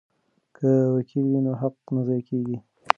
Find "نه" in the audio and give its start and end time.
1.95-2.01